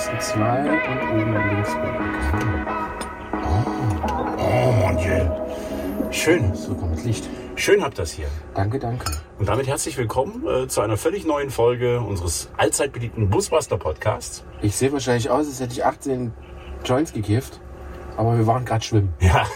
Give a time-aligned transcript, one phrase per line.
[0.00, 2.66] ersten zwei und oben links unten.
[4.38, 6.10] Oh, mon Dieu.
[6.10, 6.54] Schön.
[6.54, 7.28] So kommt das Licht.
[7.54, 8.28] Schön habt das hier.
[8.54, 9.12] Danke, danke.
[9.38, 14.42] Und damit herzlich willkommen äh, zu einer völlig neuen Folge unseres allzeit beliebten Busbuster Podcasts.
[14.62, 16.32] Ich sehe wahrscheinlich aus, als hätte ich 18
[16.82, 17.60] Joints gekifft,
[18.16, 19.12] aber wir waren gerade schwimmen.
[19.20, 19.46] Ja.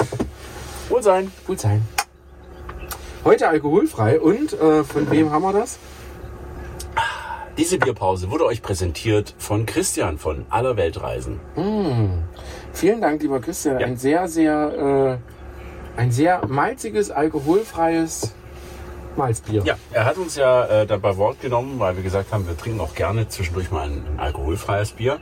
[0.88, 1.30] Wohl sein.
[1.46, 1.86] Gut sein.
[3.22, 5.78] Heute alkoholfrei und äh, von wem haben wir das?
[7.58, 11.40] Diese Bierpause wurde euch präsentiert von Christian von Aller Weltreisen.
[12.74, 13.80] Vielen Dank, lieber Christian.
[13.80, 13.86] Ja.
[13.86, 15.18] Ein sehr, sehr,
[15.96, 18.34] äh, ein sehr malziges, alkoholfreies
[19.16, 19.62] Malzbier.
[19.64, 22.80] Ja, er hat uns ja äh, dabei Wort genommen, weil wir gesagt haben, wir trinken
[22.80, 25.18] auch gerne zwischendurch mal ein, alkoholfreies Bier.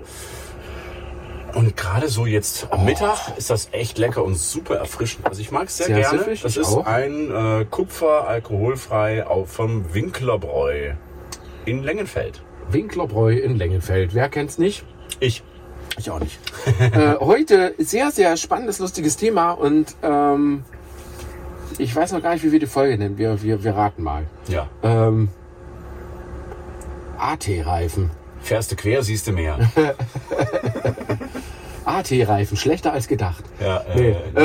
[1.54, 5.24] Und gerade so jetzt am Mittag ist das echt lecker und super erfrischend.
[5.24, 6.18] Also ich mag es sehr, Sehr gerne.
[6.18, 6.84] süffig, das ist auch.
[6.84, 10.94] ein äh, Kupfer alkoholfrei vom Winklerbräu
[11.64, 12.42] in Lengenfeld.
[12.70, 14.14] Winklerbräu in Lengenfeld.
[14.14, 14.84] Wer kennt's nicht?
[15.20, 15.42] Ich.
[15.98, 16.38] Ich auch nicht.
[16.80, 20.64] äh, heute sehr, sehr spannendes, lustiges Thema und ähm,
[21.78, 23.18] ich weiß noch gar nicht, wie wir die Folge nennen.
[23.18, 24.26] Wir, wir, wir raten mal.
[24.48, 24.68] Ja.
[24.82, 25.28] Ähm,
[27.18, 28.10] AT-Reifen.
[28.40, 29.58] Fährst du quer, siehst du mehr.
[31.94, 33.44] AT-Reifen, schlechter als gedacht.
[33.60, 34.14] Ja, äh,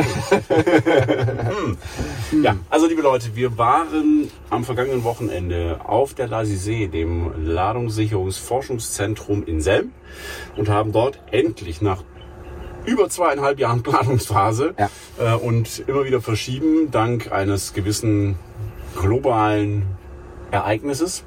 [2.31, 2.43] hm.
[2.43, 9.61] ja, also liebe Leute, wir waren am vergangenen Wochenende auf der Lasisee, dem Ladungssicherungsforschungszentrum in
[9.61, 9.91] Selm
[10.55, 12.03] und haben dort endlich nach
[12.85, 14.89] über zweieinhalb Jahren Planungsphase Ja.
[15.19, 18.35] äh, und immer wieder verschieben, dank eines gewissen
[18.95, 19.98] globalen
[20.51, 21.25] Ereignisses,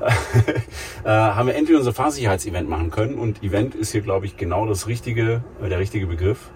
[1.04, 3.14] äh, haben wir endlich unser Fahrsicherheitsevent machen können.
[3.14, 6.50] Und Event ist hier, glaube ich, genau das richtige, äh, der richtige Begriff.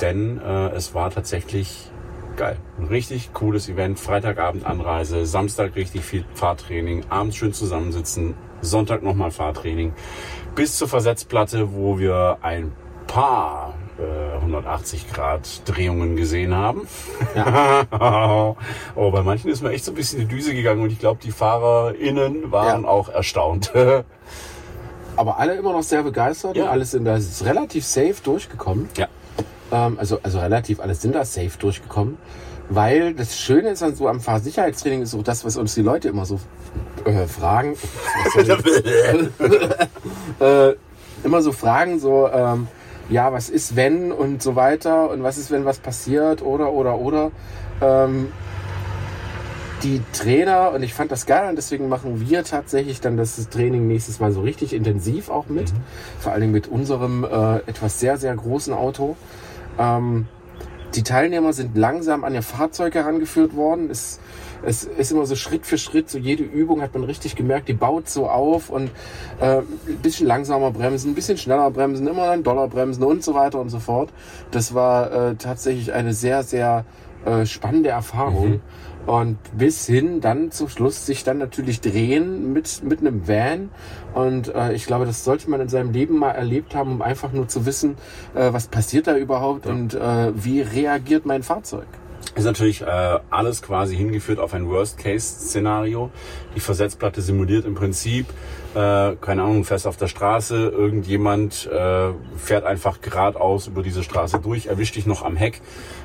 [0.00, 1.90] Denn äh, es war tatsächlich
[2.36, 2.56] geil.
[2.78, 3.98] Ein richtig cooles Event.
[3.98, 9.92] Freitagabend Anreise, Samstag richtig viel Fahrtraining, abends schön zusammensitzen, Sonntag nochmal Fahrtraining.
[10.54, 12.72] Bis zur Versetzplatte, wo wir ein
[13.06, 16.86] paar äh, 180 Grad Drehungen gesehen haben.
[18.94, 21.20] oh, bei manchen ist mir echt so ein bisschen die Düse gegangen und ich glaube,
[21.22, 22.88] die FahrerInnen waren Ja.
[22.88, 23.72] auch erstaunt.
[25.16, 26.64] Aber alle immer noch sehr begeistert Ja.
[26.64, 28.88] und alles sind da ist relativ safe durchgekommen.
[28.96, 29.06] ja.
[29.72, 32.16] Ähm, also, also relativ, alles sind da safe durchgekommen.
[32.72, 36.08] Weil das Schöne ist an so am Fahrsicherheitstraining ist so das, was uns die Leute
[36.08, 36.38] immer so
[37.04, 37.76] äh, fragen.
[40.40, 40.74] Äh,
[41.24, 42.68] immer so fragen, so, ähm,
[43.10, 46.98] ja, was ist wenn und so weiter und was ist, wenn was passiert oder, oder,
[46.98, 47.30] oder.
[47.80, 48.28] Ähm,
[49.82, 53.86] die Trainer, und ich fand das geil, und deswegen machen wir tatsächlich dann das Training
[53.86, 55.72] nächstes Mal so richtig intensiv auch mit.
[56.18, 59.16] Vor allen Dingen mit unserem äh, etwas sehr, sehr großen Auto.
[59.78, 60.28] Ähm,
[60.94, 63.90] die Teilnehmer sind langsam an ihr Fahrzeug herangeführt worden.
[63.90, 64.18] Es,
[64.62, 67.72] es ist immer so Schritt für Schritt, so jede Übung hat man richtig gemerkt, die
[67.72, 68.90] baut so auf und
[69.40, 73.34] äh, ein bisschen langsamer bremsen, ein bisschen schneller bremsen, immer dann doller bremsen und so
[73.34, 74.10] weiter und so fort.
[74.50, 76.84] Das war äh, tatsächlich eine sehr, sehr
[77.24, 78.60] äh, spannende Erfahrung.
[79.06, 83.70] Und bis hin dann zum Schluss sich dann natürlich drehen mit, mit einem Van.
[84.14, 87.32] Und äh, ich glaube, das sollte man in seinem Leben mal erlebt haben, um einfach
[87.32, 87.96] nur zu wissen,
[88.34, 91.86] äh, was passiert da überhaupt und äh, wie reagiert mein Fahrzeug.
[92.34, 96.10] Ist natürlich äh, alles quasi hingeführt auf ein Worst-Case-Szenario.
[96.54, 98.26] Die Versetzplatte simuliert im Prinzip,
[98.74, 104.38] äh, keine Ahnung, fährst auf der Straße, irgendjemand äh, fährt einfach geradeaus über diese Straße
[104.38, 105.60] durch, erwischt dich noch am Heck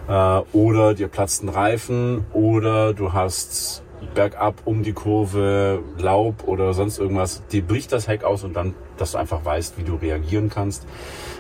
[0.07, 0.11] äh,
[0.51, 3.83] oder dir platzt ein Reifen oder du hast
[4.13, 8.73] bergab um die Kurve Laub oder sonst irgendwas, dir bricht das Heck aus und dann,
[8.97, 10.87] dass du einfach weißt, wie du reagieren kannst.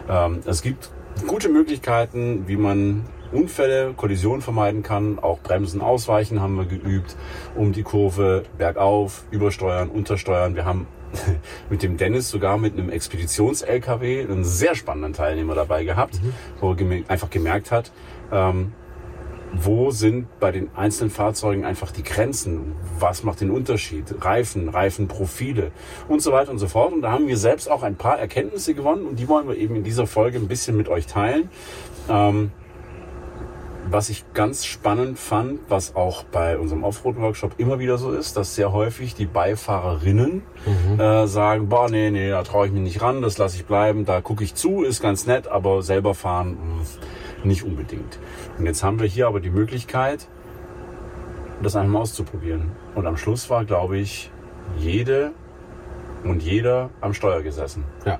[0.07, 0.89] Ähm, es gibt
[1.27, 3.05] gute Möglichkeiten, wie man
[3.35, 5.19] Unfälle, Kollisionen vermeiden kann.
[5.19, 7.15] Auch Bremsen ausweichen haben wir geübt,
[7.55, 10.55] um die Kurve bergauf, übersteuern, untersteuern.
[10.55, 10.87] Wir haben
[11.69, 16.19] mit dem Dennis sogar mit einem Expeditions-LKW einen sehr spannenden Teilnehmer dabei gehabt,
[16.59, 17.91] wo er einfach gemerkt hat,
[18.31, 18.73] ähm,
[19.57, 22.73] wo sind bei den einzelnen Fahrzeugen einfach die Grenzen?
[22.99, 24.13] Was macht den Unterschied?
[24.21, 25.71] Reifen, Reifenprofile
[26.09, 26.91] und so weiter und so fort.
[26.93, 29.75] Und da haben wir selbst auch ein paar Erkenntnisse gewonnen und die wollen wir eben
[29.75, 31.49] in dieser Folge ein bisschen mit euch teilen.
[32.09, 32.51] Ähm,
[33.89, 38.55] was ich ganz spannend fand, was auch bei unserem Offroad-Workshop immer wieder so ist, dass
[38.55, 40.41] sehr häufig die Beifahrerinnen
[40.97, 44.05] äh, sagen, boah, nee, nee, da traue ich mich nicht ran, das lasse ich bleiben,
[44.05, 48.19] da gucke ich zu, ist ganz nett, aber selber fahren mh, nicht unbedingt.
[48.57, 50.27] Und jetzt haben wir hier aber die Möglichkeit,
[51.61, 52.71] das einfach mal auszuprobieren.
[52.95, 54.31] Und am Schluss war, glaube ich,
[54.77, 55.31] jede
[56.23, 57.85] und jeder am Steuer gesessen.
[58.05, 58.19] Ja.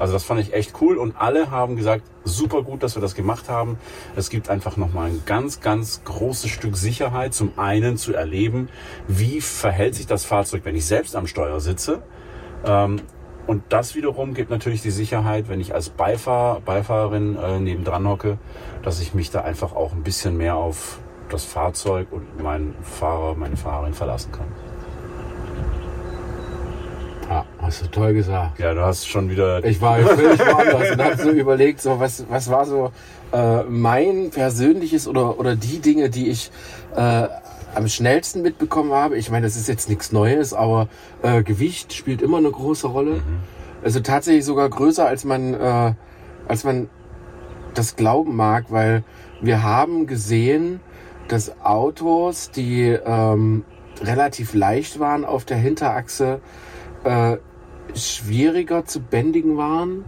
[0.00, 3.14] Also das fand ich echt cool und alle haben gesagt, super gut, dass wir das
[3.14, 3.78] gemacht haben.
[4.16, 7.34] Es gibt einfach nochmal ein ganz, ganz großes Stück Sicherheit.
[7.34, 8.70] Zum einen zu erleben,
[9.06, 12.02] wie verhält sich das Fahrzeug, wenn ich selbst am Steuer sitze.
[12.64, 13.02] Ähm,
[13.46, 18.38] und das wiederum gibt natürlich die Sicherheit, wenn ich als Beifahrer, Beifahrerin äh, nebendran hocke,
[18.82, 20.98] dass ich mich da einfach auch ein bisschen mehr auf
[21.28, 24.46] das Fahrzeug und meinen Fahrer, meine Fahrerin verlassen kann.
[27.28, 28.58] Ja, hast du toll gesagt.
[28.58, 29.64] Ja, du hast schon wieder.
[29.64, 32.90] Ich war völlig woanders und habe so überlegt, so was, was war so
[33.32, 36.50] äh, mein persönliches oder, oder die Dinge, die ich
[36.96, 37.28] äh,
[37.72, 39.16] am schnellsten mitbekommen habe.
[39.16, 40.88] Ich meine, das ist jetzt nichts Neues, aber
[41.22, 43.16] äh, Gewicht spielt immer eine große Rolle.
[43.16, 43.40] Mhm.
[43.84, 45.94] Also tatsächlich sogar größer, als man, äh,
[46.48, 46.88] als man
[47.74, 49.04] das glauben mag, weil
[49.40, 50.80] wir haben gesehen,
[51.28, 53.64] dass Autos, die ähm,
[54.02, 56.40] relativ leicht waren auf der Hinterachse,
[57.04, 57.36] äh,
[57.94, 60.04] schwieriger zu bändigen waren.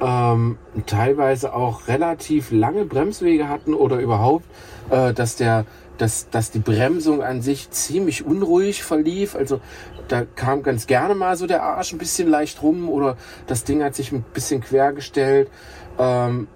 [0.00, 4.44] Ähm, teilweise auch relativ lange Bremswege hatten oder überhaupt,
[4.90, 5.64] äh, dass der
[5.98, 9.34] dass, dass die Bremsung an sich ziemlich unruhig verlief.
[9.34, 9.60] Also
[10.08, 13.16] da kam ganz gerne mal so der Arsch ein bisschen leicht rum oder
[13.46, 15.50] das Ding hat sich ein bisschen quergestellt.
[15.98, 16.48] Ähm,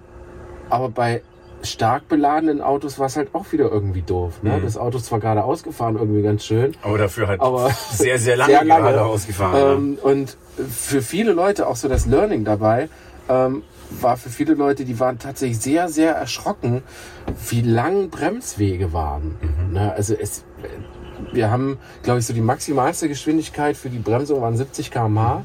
[0.69, 1.21] aber bei
[1.63, 4.43] stark beladenen Autos war es halt auch wieder irgendwie doof.
[4.43, 4.57] Ne?
[4.57, 4.63] Mhm.
[4.63, 6.75] Das Auto ist zwar gerade ausgefahren, irgendwie ganz schön.
[6.81, 8.83] Aber dafür halt aber sehr, sehr lange, sehr lange.
[8.83, 9.77] gerade ausgefahren.
[9.77, 10.09] Ähm, ja.
[10.09, 10.37] Und
[10.69, 12.89] für viele Leute auch so das Learning dabei.
[13.29, 13.63] Ähm,
[13.99, 16.81] war für viele Leute, die waren tatsächlich sehr, sehr erschrocken,
[17.49, 19.35] wie lang Bremswege waren.
[19.41, 19.73] Mhm.
[19.73, 19.93] Ne?
[19.93, 20.45] Also es,
[21.33, 25.39] wir haben, glaube ich, so die maximalste Geschwindigkeit für die Bremsung waren 70 km/h.
[25.39, 25.43] Mhm.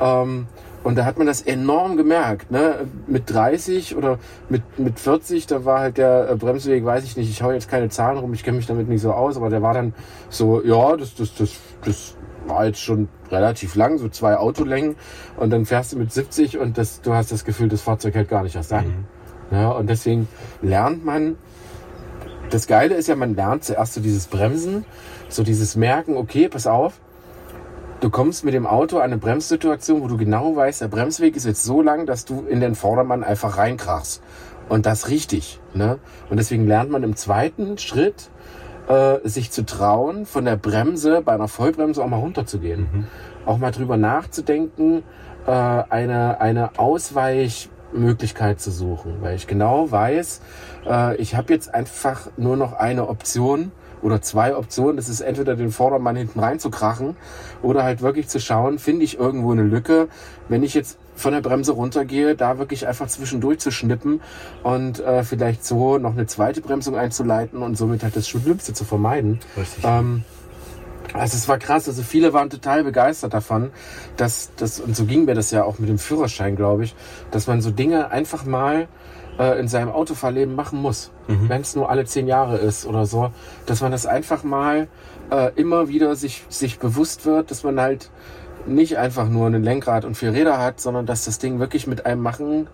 [0.00, 0.46] Ähm,
[0.84, 2.50] und da hat man das enorm gemerkt.
[2.50, 2.86] Ne?
[3.06, 7.30] Mit 30 oder mit, mit 40, da war halt der äh, Bremsweg, weiß ich nicht,
[7.30, 9.62] ich hau jetzt keine Zahlen rum, ich kenne mich damit nicht so aus, aber der
[9.62, 9.94] war dann
[10.28, 11.52] so, ja, das, das, das,
[11.84, 12.16] das
[12.46, 14.96] war jetzt schon relativ lang, so zwei Autolängen.
[15.36, 18.28] Und dann fährst du mit 70 und das, du hast das Gefühl, das Fahrzeug hält
[18.28, 18.86] gar nicht erst an.
[19.50, 19.56] Mhm.
[19.56, 20.28] Ja, und deswegen
[20.60, 21.36] lernt man,
[22.50, 24.84] das Geile ist ja, man lernt zuerst so dieses Bremsen,
[25.30, 27.00] so dieses Merken, okay, pass auf,
[28.04, 31.46] du kommst mit dem Auto an eine Bremssituation, wo du genau weißt, der Bremsweg ist
[31.46, 34.22] jetzt so lang, dass du in den Vordermann einfach reinkrachst.
[34.68, 35.58] Und das richtig.
[35.72, 35.98] Ne?
[36.28, 38.28] Und deswegen lernt man im zweiten Schritt,
[38.88, 42.88] äh, sich zu trauen, von der Bremse bei einer Vollbremse auch mal runterzugehen.
[42.92, 43.06] Mhm.
[43.46, 45.02] Auch mal drüber nachzudenken,
[45.46, 49.16] äh, eine, eine Ausweichmöglichkeit zu suchen.
[49.22, 50.42] Weil ich genau weiß,
[50.86, 53.72] äh, ich habe jetzt einfach nur noch eine Option
[54.04, 54.96] oder zwei Optionen.
[54.96, 57.16] Das ist entweder den Vordermann hinten reinzukrachen
[57.62, 60.08] oder halt wirklich zu schauen, finde ich irgendwo eine Lücke.
[60.48, 64.20] Wenn ich jetzt von der Bremse runtergehe, da wirklich einfach zwischendurch zu schnippen
[64.62, 68.84] und äh, vielleicht so noch eine zweite Bremsung einzuleiten und somit halt das Schlimmste zu
[68.84, 69.40] vermeiden.
[69.56, 69.84] Richtig.
[69.84, 70.24] Ähm,
[71.12, 73.70] also es war krass, also viele waren total begeistert davon,
[74.16, 76.94] dass das, und so ging mir das ja auch mit dem Führerschein, glaube ich,
[77.30, 78.88] dass man so Dinge einfach mal
[79.38, 81.10] äh, in seinem Autofahrleben machen muss.
[81.28, 81.48] Mhm.
[81.48, 83.30] Wenn es nur alle zehn Jahre ist oder so.
[83.66, 84.88] Dass man das einfach mal
[85.30, 88.10] äh, immer wieder sich, sich bewusst wird, dass man halt
[88.66, 92.06] nicht einfach nur ein Lenkrad und vier Räder hat, sondern dass das Ding wirklich mit
[92.06, 92.68] einem machen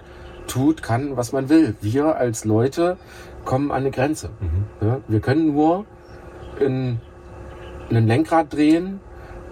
[0.47, 1.75] tut, kann, was man will.
[1.81, 2.97] Wir als Leute
[3.45, 4.31] kommen an eine Grenze.
[4.41, 4.87] Mhm.
[4.87, 5.85] Ja, wir können nur
[6.59, 7.01] in,
[7.89, 9.01] in ein Lenkrad drehen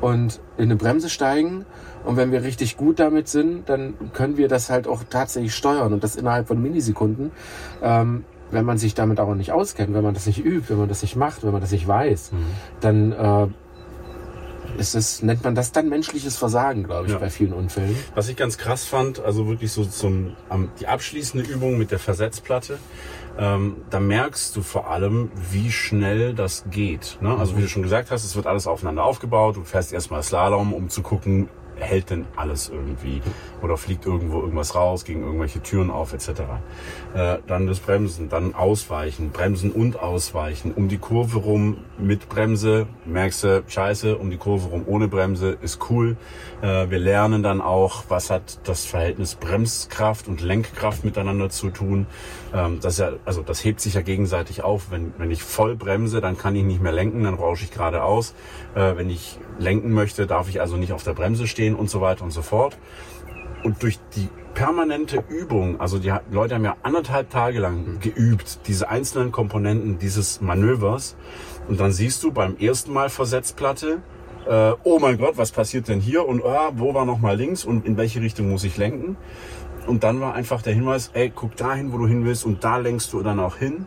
[0.01, 1.65] und in eine Bremse steigen
[2.09, 5.93] und wenn wir richtig gut damit sind, dann können wir das halt auch tatsächlich steuern
[5.93, 7.33] und das innerhalb von Millisekunden.
[7.83, 10.89] Ähm, wenn man sich damit auch nicht auskennt, wenn man das nicht übt, wenn man
[10.89, 12.47] das nicht macht, wenn man das nicht weiß, mhm.
[12.81, 13.47] dann äh,
[14.79, 17.19] ist es, nennt man das dann menschliches Versagen, glaube ich, ja.
[17.19, 17.95] bei vielen Unfällen.
[18.15, 21.99] Was ich ganz krass fand, also wirklich so zum, um, die abschließende Übung mit der
[21.99, 22.79] Versetzplatte,
[23.39, 27.19] ähm, da merkst du vor allem, wie schnell das geht.
[27.21, 27.37] Ne?
[27.37, 29.57] Also wie du schon gesagt hast, es wird alles aufeinander aufgebaut.
[29.57, 31.49] Du fährst erstmal Slalom, um zu gucken,
[31.79, 33.23] hält denn alles irgendwie
[33.63, 36.29] oder fliegt irgendwo irgendwas raus, gegen irgendwelche Türen auf etc.
[37.15, 42.87] Äh, dann das Bremsen, dann Ausweichen, Bremsen und Ausweichen, um die Kurve rum mit Bremse,
[43.05, 46.17] merkst du, scheiße, um die Kurve rum ohne Bremse ist cool.
[46.63, 52.07] Äh, wir lernen dann auch, was hat das Verhältnis Bremskraft und Lenkkraft miteinander zu tun.
[52.55, 54.91] Ähm, das ja, also das hebt sich ja gegenseitig auf.
[54.91, 58.35] Wenn, wenn ich voll bremse, dann kann ich nicht mehr lenken, dann rausche ich geradeaus.
[58.75, 62.01] Äh, wenn ich lenken möchte, darf ich also nicht auf der Bremse stehen und so
[62.01, 62.79] weiter und so fort.
[63.65, 68.89] Und durch die permanente Übung, also die Leute haben ja anderthalb Tage lang geübt, diese
[68.89, 71.17] einzelnen Komponenten dieses Manövers.
[71.69, 74.03] Und dann siehst du beim ersten Mal Versetzplatte,
[74.49, 76.27] äh, oh mein Gott, was passiert denn hier?
[76.27, 79.17] Und oh, wo war noch mal links und in welche Richtung muss ich lenken?
[79.87, 82.79] Und dann war einfach der Hinweis, ey, guck dahin, wo du hin willst und da
[82.79, 83.87] lenkst du dann auch hin.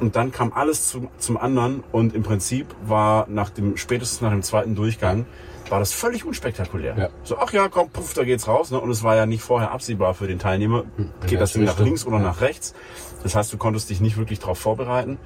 [0.00, 4.30] Und dann kam alles zum, zum anderen und im Prinzip war nach dem, spätestens nach
[4.30, 5.26] dem zweiten Durchgang,
[5.70, 6.96] war das völlig unspektakulär.
[6.96, 7.08] Ja.
[7.22, 8.70] So, ach ja, komm, puff, da geht's raus.
[8.70, 8.80] Ne?
[8.80, 11.64] Und es war ja nicht vorher absehbar für den Teilnehmer, hm, geht ja, das Ding
[11.64, 12.24] nach links oder ja.
[12.24, 12.74] nach rechts.
[13.22, 15.18] Das heißt, du konntest dich nicht wirklich darauf vorbereiten.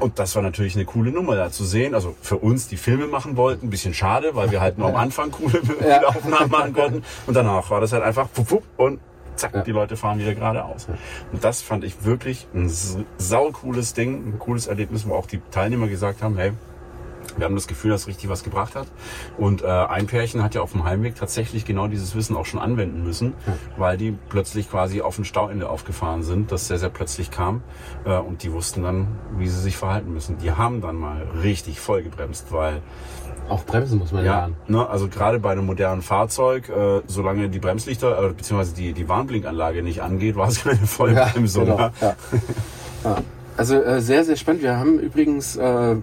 [0.00, 1.94] Und das war natürlich eine coole Nummer da zu sehen.
[1.94, 4.96] Also für uns, die Filme machen wollten, ein bisschen schade, weil wir halt nur am
[4.96, 6.06] Anfang coole ja.
[6.06, 7.04] Aufnahmen machen konnten.
[7.26, 9.00] Und danach war das halt einfach wupp, wupp, und
[9.34, 9.62] zack, ja.
[9.62, 10.86] die Leute fahren wieder geradeaus.
[11.32, 12.70] Und das fand ich wirklich ein
[13.18, 16.52] sau cooles Ding, ein cooles Erlebnis, wo auch die Teilnehmer gesagt haben, hey,
[17.38, 18.86] wir haben das Gefühl, dass es richtig was gebracht hat.
[19.36, 22.60] Und äh, ein Pärchen hat ja auf dem Heimweg tatsächlich genau dieses Wissen auch schon
[22.60, 23.54] anwenden müssen, ja.
[23.76, 27.62] weil die plötzlich quasi auf ein Stauende aufgefahren sind, das sehr, sehr plötzlich kam.
[28.04, 30.38] Äh, und die wussten dann, wie sie sich verhalten müssen.
[30.38, 32.82] Die haben dann mal richtig voll gebremst, weil
[33.48, 34.56] auch bremsen muss man ja lernen.
[34.66, 38.74] Ne, also gerade bei einem modernen Fahrzeug, äh, solange die Bremslichter äh, bzw.
[38.76, 41.66] die, die Warnblinkanlage nicht angeht, war es keine Vollbremsung.
[41.66, 41.90] Ja, genau.
[42.00, 42.16] ja.
[43.04, 43.16] ja.
[43.56, 44.62] Also äh, sehr, sehr spannend.
[44.62, 45.96] Wir haben übrigens äh,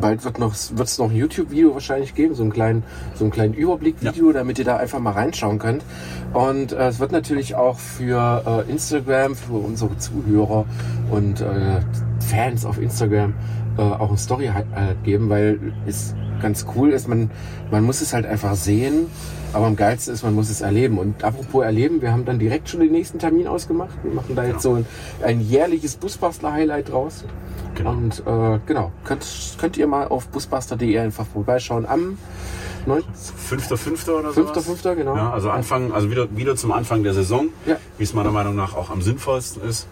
[0.00, 2.82] bald wird noch es noch ein YouTube-Video wahrscheinlich geben, so einen kleinen
[3.14, 4.32] so einen kleinen Überblick-Video, ja.
[4.32, 5.84] damit ihr da einfach mal reinschauen könnt.
[6.32, 10.64] Und äh, es wird natürlich auch für äh, Instagram, für unsere Zuhörer
[11.10, 11.80] und äh,
[12.20, 13.34] Fans auf Instagram
[13.78, 14.66] äh, auch ein Story halt,
[15.04, 17.08] geben, weil es ganz cool ist.
[17.08, 17.30] Man
[17.70, 19.06] man muss es halt einfach sehen.
[19.52, 20.98] Aber am geilsten ist, man muss es erleben.
[20.98, 23.98] Und apropos erleben, wir haben dann direkt schon den nächsten Termin ausgemacht.
[24.02, 24.76] Wir machen da jetzt genau.
[24.76, 24.86] so ein,
[25.24, 27.24] ein jährliches Busbastler-Highlight draus.
[27.74, 27.90] Genau.
[27.90, 29.26] Und äh, genau, könnt,
[29.58, 32.18] könnt ihr mal auf busbuster.de einfach vorbeischauen am
[32.86, 34.10] 5.5.
[34.10, 34.42] oder so.
[34.42, 34.94] 5.5.
[34.94, 35.16] genau.
[35.16, 37.76] Ja, also Anfang, also wieder, wieder zum Anfang der Saison, ja.
[37.98, 39.86] wie es meiner Meinung nach auch am sinnvollsten ist.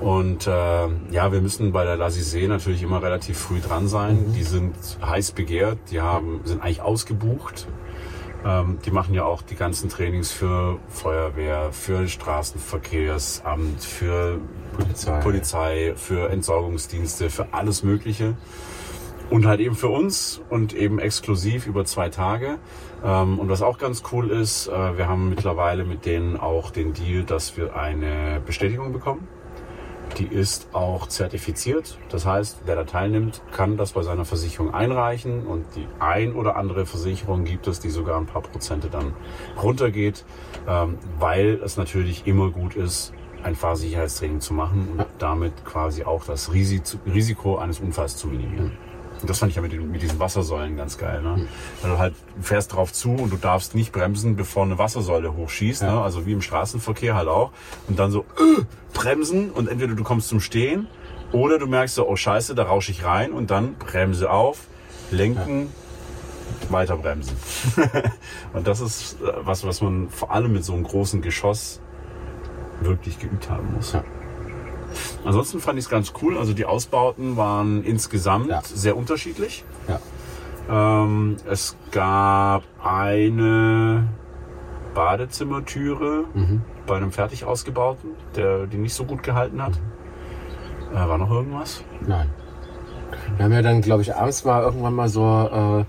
[0.00, 4.28] Und äh, ja, wir müssen bei der Lasisee natürlich immer relativ früh dran sein.
[4.28, 4.32] Mhm.
[4.34, 7.66] Die sind heiß begehrt, die haben, sind eigentlich ausgebucht.
[8.44, 14.38] Ähm, die machen ja auch die ganzen Trainings für Feuerwehr, für Straßenverkehrsamt, für
[14.76, 15.20] Polizei.
[15.20, 18.36] Polizei, für Entsorgungsdienste, für alles Mögliche.
[19.30, 22.58] Und halt eben für uns und eben exklusiv über zwei Tage.
[23.02, 26.92] Ähm, und was auch ganz cool ist, äh, wir haben mittlerweile mit denen auch den
[26.92, 29.26] Deal, dass wir eine Bestätigung bekommen.
[30.18, 31.98] Die ist auch zertifiziert.
[32.08, 36.56] Das heißt, wer da teilnimmt, kann das bei seiner Versicherung einreichen und die ein oder
[36.56, 39.14] andere Versicherung gibt es, die sogar ein paar Prozente dann
[39.60, 40.24] runtergeht,
[40.68, 46.24] ähm, weil es natürlich immer gut ist, ein Fahrsicherheitstraining zu machen und damit quasi auch
[46.24, 48.72] das Risiko eines Unfalls zu minimieren.
[49.24, 51.22] Und das fand ich ja mit, den, mit diesen Wassersäulen ganz geil.
[51.22, 51.30] Ne?
[51.30, 51.48] Mhm.
[51.80, 55.80] Weil du halt fährst drauf zu und du darfst nicht bremsen, bevor eine Wassersäule hochschießt.
[55.80, 55.94] Ja.
[55.94, 56.00] Ne?
[56.02, 57.50] Also wie im Straßenverkehr halt auch.
[57.88, 60.88] Und dann so äh, bremsen und entweder du kommst zum Stehen
[61.32, 64.66] oder du merkst so, oh scheiße, da rausche ich rein und dann bremse auf,
[65.10, 65.72] lenken,
[66.64, 66.70] ja.
[66.70, 67.34] weiter bremsen.
[68.52, 71.80] und das ist äh, was, was man vor allem mit so einem großen Geschoss
[72.82, 73.94] wirklich geübt haben muss.
[73.94, 74.04] Ja.
[75.24, 76.38] Ansonsten fand ich es ganz cool.
[76.38, 78.62] Also die Ausbauten waren insgesamt ja.
[78.62, 79.64] sehr unterschiedlich.
[79.88, 80.00] Ja.
[80.68, 84.08] Ähm, es gab eine
[84.94, 86.62] Badezimmertüre mhm.
[86.86, 89.72] bei einem fertig ausgebauten, der die nicht so gut gehalten hat.
[89.72, 90.96] Mhm.
[90.96, 91.82] Äh, war noch irgendwas?
[92.06, 92.30] Nein.
[93.36, 95.22] Wir haben ja dann, glaube ich, abends mal irgendwann mal so
[95.80, 95.84] äh,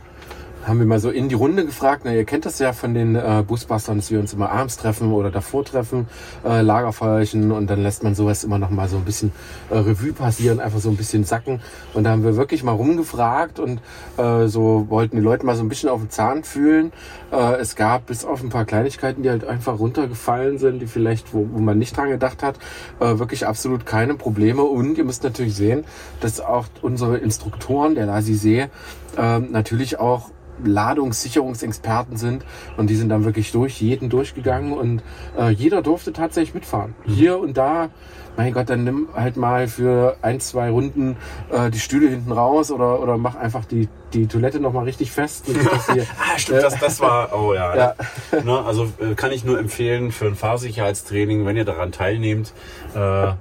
[0.66, 2.02] haben wir mal so in die Runde gefragt.
[2.06, 5.12] Na, ihr kennt das ja von den äh, Busbustern, dass wir uns immer abends treffen
[5.12, 6.08] oder davor treffen,
[6.44, 9.32] äh, Lagerfeuerchen und dann lässt man sowas immer noch mal so ein bisschen
[9.70, 11.62] äh, Revue passieren, einfach so ein bisschen sacken.
[11.94, 13.80] Und da haben wir wirklich mal rumgefragt und
[14.18, 16.92] äh, so wollten die Leute mal so ein bisschen auf den Zahn fühlen.
[17.32, 21.34] Äh, es gab bis auf ein paar Kleinigkeiten, die halt einfach runtergefallen sind, die vielleicht,
[21.34, 22.58] wo, wo man nicht dran gedacht hat,
[23.00, 24.64] äh, wirklich absolut keine Probleme.
[24.64, 25.86] Und ihr müsst natürlich sehen,
[26.22, 28.68] dass auch unsere Instruktoren der Lasisee
[29.18, 30.32] äh, natürlich auch
[30.64, 32.46] Ladungssicherungsexperten sind
[32.78, 35.04] und die sind dann wirklich durch jeden durchgegangen und
[35.38, 36.96] äh, jeder durfte tatsächlich mitfahren.
[37.06, 37.12] Mhm.
[37.12, 37.90] Hier und da,
[38.38, 41.18] mein Gott, dann nimm halt mal für ein, zwei Runden
[41.52, 45.46] äh, die Stühle hinten raus oder, oder mach einfach die, die Toilette nochmal richtig fest.
[45.88, 47.76] Ah, stimmt, das, das war, oh ja.
[47.76, 47.96] ja.
[48.44, 52.54] Ne, also äh, kann ich nur empfehlen für ein Fahrsicherheitstraining, wenn ihr daran teilnehmt,
[52.96, 53.34] äh,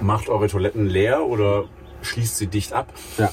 [0.00, 1.64] macht eure Toiletten leer oder
[2.02, 2.92] schließt sie dicht ab.
[3.18, 3.30] Ja.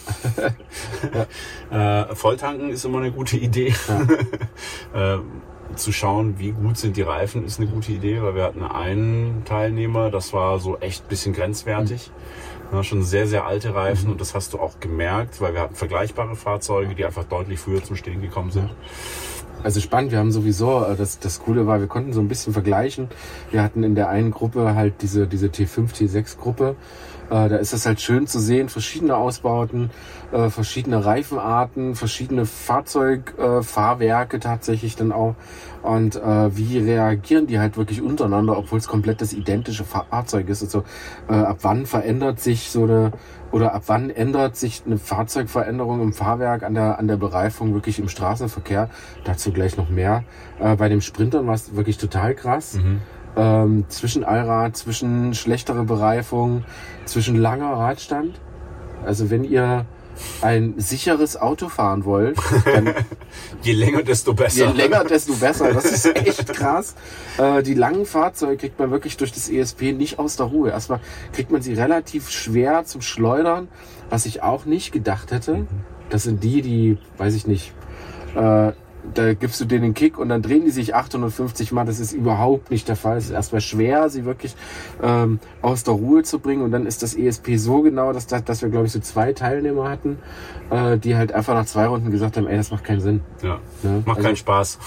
[2.09, 3.73] äh, Volltanken ist immer eine gute Idee.
[4.93, 5.15] Ja.
[5.15, 5.19] äh,
[5.75, 9.43] zu schauen, wie gut sind die Reifen, ist eine gute Idee, weil wir hatten einen
[9.45, 12.11] Teilnehmer, das war so echt ein bisschen grenzwertig.
[12.71, 12.75] Mhm.
[12.75, 14.11] Ja, schon sehr, sehr alte Reifen mhm.
[14.13, 17.83] und das hast du auch gemerkt, weil wir hatten vergleichbare Fahrzeuge, die einfach deutlich früher
[17.83, 18.69] zum Stehen gekommen sind.
[19.61, 22.53] Also spannend, wir haben sowieso, äh, das, das Coole war, wir konnten so ein bisschen
[22.53, 23.09] vergleichen.
[23.51, 26.75] Wir hatten in der einen Gruppe halt diese, diese T5, T6 Gruppe
[27.29, 29.91] da ist es halt schön zu sehen, verschiedene Ausbauten,
[30.31, 35.35] äh, verschiedene Reifenarten, verschiedene Fahrzeugfahrwerke äh, tatsächlich dann auch.
[35.81, 40.63] Und äh, wie reagieren die halt wirklich untereinander, obwohl es komplett das identische Fahrzeug ist.
[40.63, 40.83] Also
[41.29, 43.11] äh, ab wann verändert sich so eine
[43.51, 47.97] oder ab wann ändert sich eine Fahrzeugveränderung im Fahrwerk an der, an der Bereifung wirklich
[47.97, 48.89] im Straßenverkehr?
[49.23, 50.23] Dazu gleich noch mehr.
[50.59, 52.75] Äh, bei dem Sprintern war es wirklich total krass.
[52.75, 53.01] Mhm
[53.37, 56.63] ähm, zwischen Allrad, zwischen schlechtere Bereifung,
[57.05, 58.39] zwischen langer Radstand.
[59.05, 59.85] Also wenn ihr
[60.41, 62.93] ein sicheres Auto fahren wollt, dann
[63.61, 64.67] Je länger, desto besser.
[64.67, 65.73] je länger, desto besser.
[65.73, 66.95] Das ist echt krass.
[67.37, 70.71] Äh, die langen Fahrzeuge kriegt man wirklich durch das ESP nicht aus der Ruhe.
[70.71, 70.99] Erstmal
[71.33, 73.69] kriegt man sie relativ schwer zum Schleudern,
[74.09, 75.67] was ich auch nicht gedacht hätte.
[76.09, 77.73] Das sind die, die, weiß ich nicht,
[78.35, 78.71] äh,
[79.13, 81.85] da gibst du denen den Kick und dann drehen die sich 850 Mal.
[81.85, 83.17] Das ist überhaupt nicht der Fall.
[83.17, 84.55] Es ist erstmal schwer, sie wirklich
[85.01, 86.61] ähm, aus der Ruhe zu bringen.
[86.63, 89.89] Und dann ist das ESP so genau, dass, dass wir, glaube ich, so zwei Teilnehmer
[89.89, 90.19] hatten,
[90.69, 93.21] äh, die halt einfach nach zwei Runden gesagt haben, ey, das macht keinen Sinn.
[93.41, 93.59] Ja.
[93.83, 94.03] Ne?
[94.05, 94.79] Macht Also- keinen Spaß.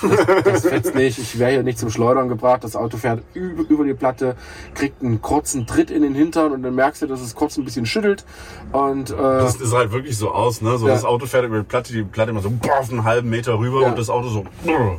[0.45, 1.19] Das fetzt nicht.
[1.19, 2.65] Ich wäre hier nicht zum Schleudern gebracht.
[2.65, 4.37] Das Auto fährt über, über die Platte,
[4.75, 7.65] kriegt einen kurzen Tritt in den Hintern und dann merkst du, dass es kurz ein
[7.65, 8.25] bisschen schüttelt.
[8.73, 10.77] Und äh, Das ist halt wirklich so aus, ne?
[10.79, 10.95] So Ja.
[10.95, 13.59] das Auto fährt über die Platte, die Platte immer so boah, auf einen halben Meter
[13.59, 13.89] rüber Ja.
[13.89, 14.45] und das Auto so,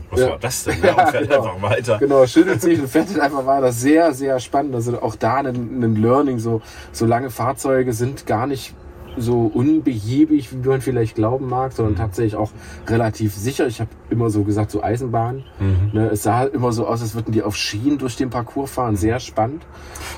[0.10, 0.30] was Ja.
[0.32, 0.78] war das denn?
[0.84, 1.44] Ja, und fährt genau.
[1.44, 1.98] einfach weiter.
[2.00, 3.72] Genau, schüttelt sich und fährt einfach weiter.
[3.72, 4.76] Sehr, sehr spannend.
[4.76, 5.48] Also auch da ein,
[5.84, 6.40] ein Learning.
[6.40, 8.74] So, so lange Fahrzeuge sind gar nicht
[9.18, 11.76] so unbehäbig, wie man vielleicht glauben mag, Mhm.
[11.76, 12.52] sondern tatsächlich auch
[12.88, 13.68] relativ sicher.
[13.68, 15.44] Ich habe immer so gesagt, so Eisenbahn.
[15.60, 15.92] Mhm.
[15.94, 18.96] Ne, es sah immer so aus, als würden die auf Schienen durch den Parcours fahren.
[18.96, 19.66] Sehr spannend.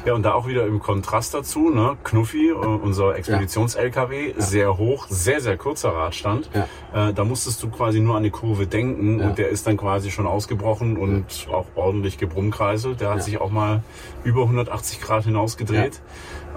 [0.05, 1.97] Ja, und da auch wieder im Kontrast dazu, ne?
[2.03, 6.49] Knuffi, äh, unser Expeditions-LKW, sehr hoch, sehr, sehr kurzer Radstand.
[6.93, 7.09] Ja.
[7.09, 9.27] Äh, da musstest du quasi nur an die Kurve denken Ja.
[9.29, 13.01] und der ist dann quasi schon ausgebrochen und auch ordentlich gebrummkreiselt.
[13.01, 13.23] Der hat Ja.
[13.23, 13.83] sich auch mal
[14.23, 16.01] über 180 Grad hinausgedreht.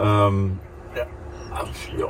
[0.00, 0.58] Ähm,
[1.98, 2.06] ja,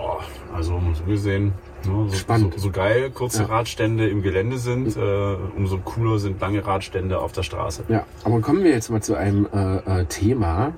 [0.55, 1.53] also so gesehen.
[1.87, 2.55] Ne, so, Spannend.
[2.55, 3.49] So, so geil kurze Ja.
[3.49, 7.85] Radstände im Gelände sind, äh, umso cooler sind lange Radstände auf der Straße.
[7.89, 10.73] Ja, aber kommen wir jetzt mal zu einem äh, äh, Thema,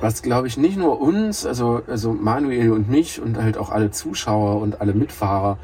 [0.00, 3.90] was glaube ich nicht nur uns, also, also Manuel und mich und halt auch alle
[3.90, 5.58] Zuschauer und alle Mitfahrer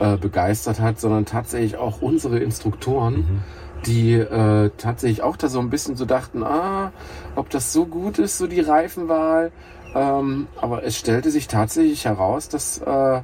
[0.00, 3.42] äh, begeistert hat, sondern tatsächlich auch unsere Instruktoren,
[3.86, 6.92] die äh, tatsächlich auch da so ein bisschen so dachten, ah,
[7.36, 9.52] ob das so gut ist, so die Reifenwahl.
[9.94, 13.22] Ähm, aber es stellte sich tatsächlich heraus, dass äh,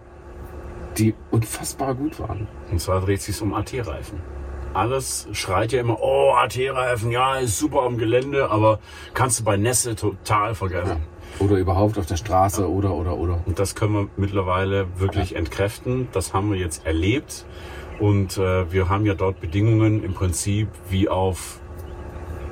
[0.98, 2.48] die unfassbar gut waren.
[2.70, 4.20] Und zwar dreht sich um AT-Reifen.
[4.74, 8.81] Alles schreit ja immer, oh, AT-Reifen, ja, ist super am Gelände, aber
[9.14, 10.98] kannst du bei Nässe total vergessen.
[11.38, 13.40] Oder überhaupt auf der Straße oder oder oder.
[13.46, 16.09] Und das können wir mittlerweile wirklich entkräften.
[16.12, 17.46] Das haben wir jetzt erlebt.
[18.00, 21.61] Und äh, wir haben ja dort Bedingungen im Prinzip wie auf,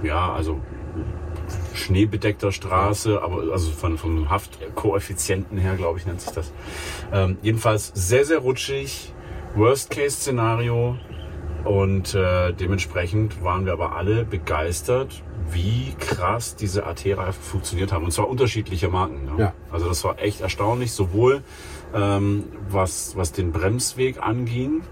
[0.02, 0.60] ja, also
[1.76, 6.52] schneebedeckter Straße, aber also von, vom Haftkoeffizienten her, glaube ich, nennt sich das.
[7.12, 9.12] Ähm, jedenfalls sehr, sehr rutschig.
[9.54, 10.98] Worst-Case-Szenario.
[11.64, 18.04] Und äh, dementsprechend waren wir aber alle begeistert, wie krass diese AT-Reifen funktioniert haben.
[18.04, 19.24] Und zwar unterschiedliche Marken.
[19.24, 19.32] Ne?
[19.36, 19.52] Ja.
[19.72, 21.42] Also das war echt erstaunlich, sowohl
[21.92, 24.82] ähm, was, was den Bremsweg anging,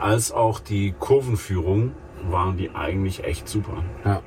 [0.00, 1.92] als auch die Kurvenführung
[2.30, 3.84] waren die eigentlich echt super.
[4.04, 4.22] Ja.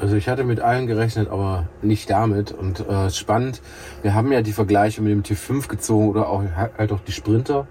[0.00, 2.52] Also ich hatte mit allen gerechnet, aber nicht damit.
[2.52, 3.62] Und äh, spannend,
[4.02, 7.66] wir haben ja die Vergleiche mit dem T5 gezogen oder auch halt auch die Sprinter.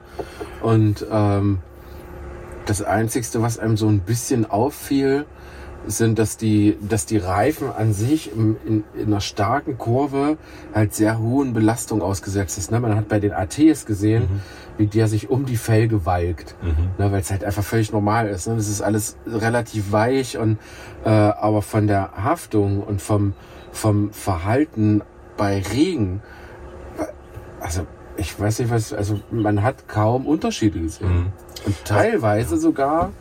[0.61, 1.59] Und ähm,
[2.65, 5.25] das Einzigste, was einem so ein bisschen auffiel,
[5.85, 10.37] sind, dass die, dass die Reifen an sich im, in, in einer starken Kurve
[10.73, 12.71] halt sehr hohen Belastungen ausgesetzt ist.
[12.71, 12.79] Ne?
[12.79, 14.41] Man hat bei den ATs gesehen,
[14.77, 16.55] wie der sich um die Felge walkt,
[16.97, 17.11] ne?
[17.11, 18.47] weil es halt einfach völlig normal ist.
[18.47, 18.55] Ne?
[18.55, 20.57] Das ist alles relativ weich und
[21.05, 23.33] äh, aber von der Haftung und vom,
[23.71, 25.01] vom Verhalten
[25.37, 26.21] bei Regen,
[27.59, 31.33] also ich weiß nicht was, also man hat kaum Unterschiede gesehen.
[31.65, 33.11] Und teilweise sogar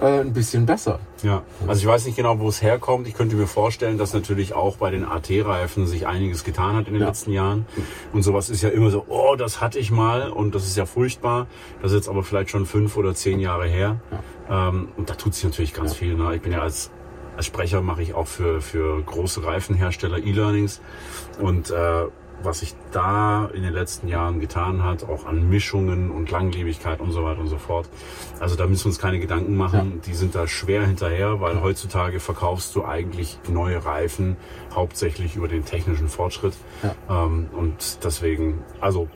[0.00, 1.00] äh, ein bisschen besser.
[1.22, 3.06] Ja, also ich weiß nicht genau, wo es herkommt.
[3.08, 6.94] Ich könnte mir vorstellen, dass natürlich auch bei den AT-Reifen sich einiges getan hat in
[6.94, 7.08] den Ja.
[7.08, 7.66] letzten Jahren.
[8.12, 10.86] Und sowas ist ja immer so, oh, das hatte ich mal und das ist ja
[10.86, 11.46] furchtbar.
[11.82, 14.00] Das ist jetzt aber vielleicht schon fünf oder zehn Jahre her.
[14.50, 16.14] Ähm, und da tut sich natürlich ganz viel.
[16.14, 16.34] Ne?
[16.36, 16.90] Ich bin ja als,
[17.36, 20.80] als Sprecher mache ich auch für, für große Reifenhersteller E-Learnings.
[21.40, 22.04] Und äh,
[22.42, 27.12] was sich da in den letzten Jahren getan hat, auch an Mischungen und Langlebigkeit und
[27.12, 27.88] so weiter und so fort.
[28.40, 30.00] Also da müssen wir uns keine Gedanken machen.
[30.06, 34.36] Die sind da schwer hinterher, weil heutzutage verkaufst du eigentlich neue Reifen
[34.72, 36.54] hauptsächlich über den technischen Fortschritt.
[37.08, 39.08] Ähm, und deswegen, also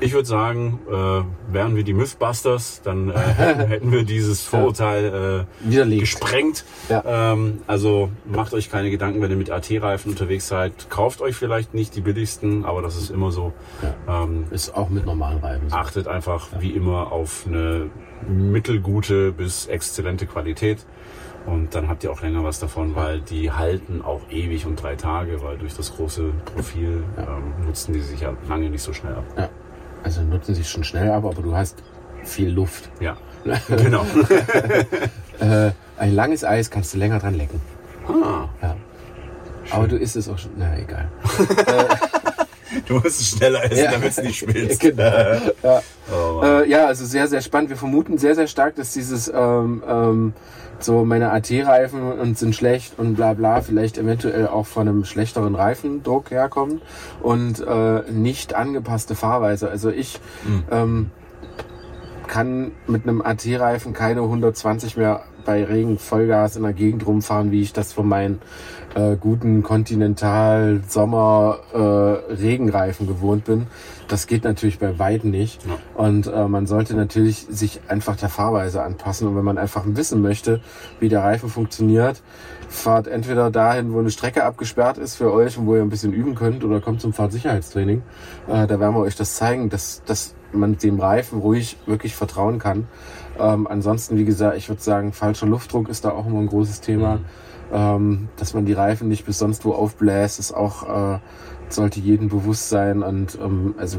[0.00, 5.98] ich würde sagen, äh, wären wir die Mythbusters, dann äh, hätten, wir dieses Vorurteil äh,
[5.98, 6.64] gesprengt.
[6.88, 7.32] Ja.
[7.32, 10.90] Ähm, also macht euch keine Gedanken, wenn ihr mit AT-Reifen unterwegs seid.
[10.90, 13.52] Kauft euch vielleicht nicht die billigsten, aber das ist immer so.
[14.08, 15.68] Ähm, Ist auch mit normalen Reifen.
[15.68, 15.76] so.
[15.76, 17.90] achtet einfach wie immer auf eine
[18.28, 20.84] mittelgute bis exzellente Qualität.
[21.46, 24.96] Und dann habt ihr auch länger was davon, weil die halten auch ewig und drei
[24.96, 29.14] Tage, weil durch das große Profil ähm, nutzen die sich ja lange nicht so schnell
[29.14, 29.24] ab.
[30.04, 31.82] Also nutzen sich schon schnell ab, aber du hast
[32.24, 32.88] viel Luft.
[33.00, 33.16] Ja,
[33.68, 34.04] genau.
[35.40, 37.60] Äh, ein langes Eis kannst du länger dran lecken.
[38.08, 38.76] ah, Ja.
[39.70, 40.50] Aber du isst es auch schon.
[40.56, 41.08] Na, egal.
[42.86, 43.90] Du musst schneller essen, ja.
[43.92, 44.80] damit es nicht schmilzt.
[44.80, 45.02] genau.
[45.62, 45.82] ja.
[46.12, 47.70] Oh, äh, ja, also sehr, sehr spannend.
[47.70, 50.32] Wir vermuten sehr, sehr stark, dass dieses ähm, ähm,
[50.80, 55.54] so meine AT-Reifen und sind schlecht und bla bla vielleicht eventuell auch von einem schlechteren
[55.54, 56.82] Reifendruck herkommt
[57.20, 59.68] und äh, nicht angepasste Fahrweise.
[59.70, 60.64] Also ich mhm.
[60.70, 61.10] ähm,
[62.26, 67.62] kann mit einem AT-Reifen keine 120 mehr bei Regen Vollgas in der Gegend rumfahren, wie
[67.62, 68.38] ich das von meinen
[68.94, 73.66] äh, guten Continental Sommer äh, Regenreifen gewohnt bin.
[74.08, 75.64] Das geht natürlich bei weitem nicht.
[75.64, 75.78] Ja.
[75.94, 79.26] Und äh, man sollte natürlich sich einfach der Fahrweise anpassen.
[79.26, 80.60] Und wenn man einfach wissen möchte,
[81.00, 82.20] wie der Reifen funktioniert,
[82.68, 86.12] fahrt entweder dahin, wo eine Strecke abgesperrt ist für euch und wo ihr ein bisschen
[86.12, 88.02] üben könnt, oder kommt zum Fahrtsicherheitstraining.
[88.48, 92.58] Äh, da werden wir euch das zeigen, dass, dass man dem Reifen ruhig wirklich vertrauen
[92.58, 92.86] kann.
[93.38, 96.80] Ähm, ansonsten, wie gesagt, ich würde sagen, falscher Luftdruck ist da auch immer ein großes
[96.80, 97.16] Thema.
[97.16, 97.24] Mhm.
[97.70, 101.18] Ähm, dass man die Reifen nicht bis sonst wo aufbläst, ist auch, äh,
[101.68, 103.02] sollte jedem bewusst sein.
[103.02, 103.98] Und ähm, also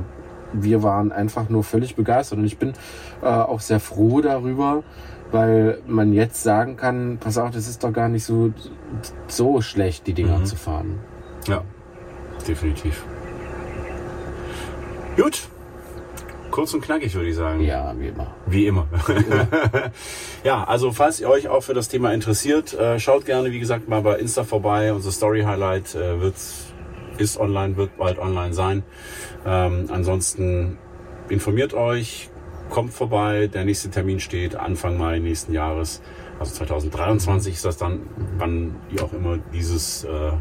[0.54, 2.40] wir waren einfach nur völlig begeistert.
[2.40, 2.74] Und ich bin
[3.22, 4.84] äh, auch sehr froh darüber,
[5.32, 8.52] weil man jetzt sagen kann, pass auf, das ist doch gar nicht so,
[9.28, 10.46] so schlecht, die Dinger mhm.
[10.46, 11.00] zu fahren.
[11.48, 11.62] Ja,
[12.48, 13.06] definitiv.
[15.16, 15.48] Gut,
[16.60, 17.62] Kurz und knackig, würde ich sagen.
[17.62, 18.36] Ja, wie immer.
[18.46, 18.86] Wie immer.
[19.08, 19.48] Wie immer.
[20.44, 23.88] ja, also falls ihr euch auch für das Thema interessiert, äh, schaut gerne, wie gesagt,
[23.88, 24.92] mal bei Insta vorbei.
[24.92, 26.36] Unser Story Highlight äh, wird,
[27.18, 28.84] ist online, wird bald online sein.
[29.46, 30.78] Ähm, ansonsten
[31.30, 32.30] informiert euch,
[32.70, 33.48] kommt vorbei.
[33.48, 36.02] Der nächste Termin steht Anfang Mai nächsten Jahres.
[36.40, 38.02] Also 2023 ist das dann,
[38.38, 40.34] wann ihr auch immer dieses äh,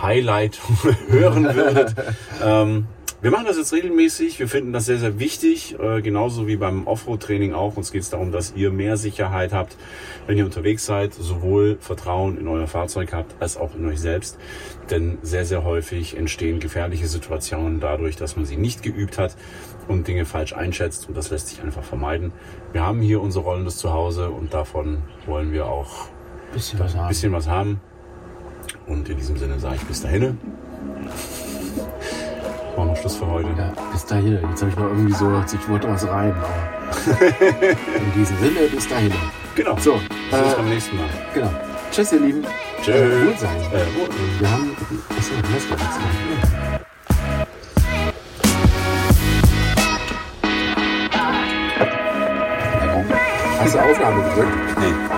[0.00, 0.60] Highlight
[1.08, 1.96] hören würdet.
[2.40, 2.86] ähm,
[3.22, 4.38] wir machen das jetzt regelmäßig.
[4.38, 5.76] Wir finden das sehr, sehr wichtig.
[5.80, 7.76] Äh, genauso wie beim Offroad-Training auch.
[7.76, 9.76] Uns geht es darum, dass ihr mehr Sicherheit habt,
[10.26, 11.14] wenn ihr unterwegs seid.
[11.14, 14.38] Sowohl Vertrauen in euer Fahrzeug habt, als auch in euch selbst.
[14.90, 19.36] Denn sehr, sehr häufig entstehen gefährliche Situationen dadurch, dass man sie nicht geübt hat
[19.88, 21.08] und Dinge falsch einschätzt.
[21.08, 22.32] Und das lässt sich einfach vermeiden.
[22.72, 26.08] Wir haben hier unsere Rollen des Zuhause und davon wollen wir auch
[26.52, 27.08] bisschen was haben.
[27.08, 27.80] Bisschen was haben.
[28.86, 30.38] Und in diesem Sinne sage ich bis dahin.
[32.96, 33.48] Machen Schluss für heute.
[33.58, 34.38] Ja, bis dahin.
[34.48, 36.34] Jetzt habe ich noch irgendwie so, ich wollte was rein.
[37.20, 39.12] in diesem Sinne, bis dahin.
[39.54, 39.76] Genau.
[39.78, 41.08] So, bis äh, beim nächsten Mal.
[41.34, 41.50] Genau.
[41.90, 42.44] Tschüss, ihr Lieben.
[42.82, 42.94] Tschüss.
[42.94, 43.56] Äh, gut sein.
[43.72, 44.10] Äh, gut.
[44.38, 44.76] Wir haben.
[45.10, 46.80] Achso, du hast gar nichts mehr.
[53.60, 54.78] Hast du Aufnahme gedrückt?
[54.80, 55.15] Nee.